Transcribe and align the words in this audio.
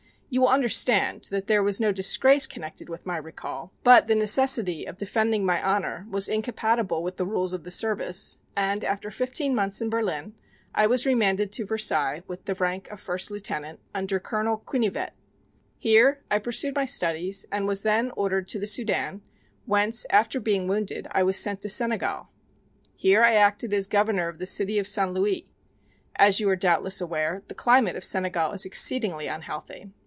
You 0.33 0.39
will 0.39 0.47
understand 0.47 1.25
that 1.29 1.47
there 1.47 1.61
was 1.61 1.81
no 1.81 1.91
disgrace 1.91 2.47
connected 2.47 2.87
with 2.87 3.05
my 3.05 3.17
recall, 3.17 3.73
but 3.83 4.05
the 4.07 4.15
necessity 4.15 4.85
of 4.85 4.95
defending 4.95 5.45
my 5.45 5.61
honor 5.61 6.07
was 6.09 6.29
incompatible 6.29 7.03
with 7.03 7.17
the 7.17 7.25
rules 7.25 7.51
of 7.51 7.65
the 7.65 7.69
service, 7.69 8.37
and 8.55 8.85
after 8.85 9.11
fifteen 9.11 9.53
months 9.53 9.81
in 9.81 9.89
Berlin 9.89 10.33
I 10.73 10.87
was 10.87 11.05
remanded 11.05 11.51
to 11.51 11.65
Versailles 11.65 12.23
with 12.29 12.45
the 12.45 12.55
rank 12.55 12.87
of 12.89 13.01
First 13.01 13.29
Lieutenant, 13.29 13.81
under 13.93 14.21
Colonel 14.21 14.63
Quinivet. 14.65 15.11
Here 15.77 16.23
I 16.31 16.39
pursued 16.39 16.75
my 16.77 16.85
studies 16.85 17.45
and 17.51 17.67
was 17.67 17.83
then 17.83 18.11
ordered 18.11 18.47
to 18.49 18.59
the 18.59 18.67
Soudan, 18.67 19.21
whence, 19.65 20.05
after 20.09 20.39
being 20.39 20.65
wounded, 20.65 21.09
I 21.11 21.23
was 21.23 21.37
sent 21.37 21.61
to 21.63 21.69
Senegal. 21.69 22.29
Here 22.95 23.21
I 23.21 23.33
acted 23.33 23.73
as 23.73 23.85
Governor 23.87 24.29
of 24.29 24.39
the 24.39 24.45
City 24.45 24.79
of 24.79 24.87
St. 24.87 25.11
Louis. 25.13 25.45
As 26.15 26.39
you 26.39 26.47
are 26.47 26.55
doubtless 26.55 27.01
aware, 27.01 27.43
the 27.49 27.53
climate 27.53 27.97
of 27.97 28.05
Senegal 28.05 28.51
is 28.53 28.63
exceedingly 28.63 29.27
unhealthy. 29.27 29.91